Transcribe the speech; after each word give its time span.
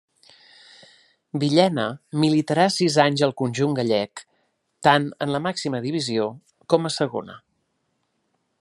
Villena 1.41 1.83
militarà 2.23 2.65
sis 2.77 2.97
anys 3.03 3.23
al 3.27 3.35
conjunt 3.41 3.77
gallec, 3.81 4.25
tant 4.87 5.05
en 5.27 5.33
la 5.37 5.43
màxima 5.49 5.83
divisió 5.85 6.27
com 6.75 6.89
a 6.89 6.93
Segona. 6.97 7.41